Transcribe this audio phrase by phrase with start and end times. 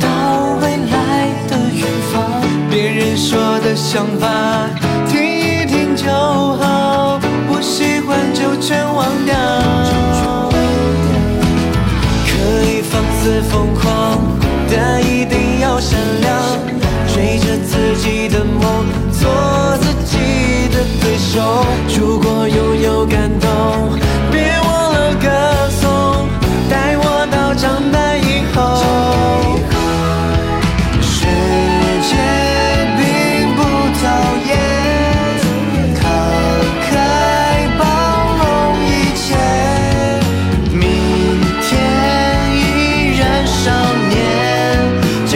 [0.00, 4.83] 到未来的远方别人说的想法。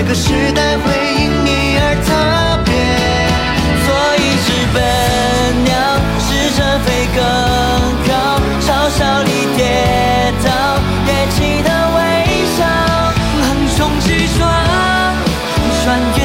[0.08, 0.84] 个时代会
[1.20, 2.08] 因你而特
[2.64, 2.72] 别
[3.84, 4.80] 做一只笨
[5.68, 5.70] 鸟
[6.18, 7.20] 试着飞更
[8.08, 8.10] 高
[8.64, 9.60] 嘲笑里跌
[10.42, 10.48] 倒
[11.04, 12.00] 也记得微
[12.56, 12.58] 笑
[13.44, 14.40] 横冲直撞
[15.84, 16.17] 穿越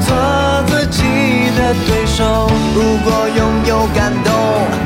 [0.00, 1.02] 做自己
[1.56, 4.79] 的对手如果拥有感动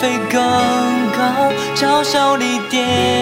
[0.00, 0.40] 飞更
[1.12, 3.19] 高嘲笑离别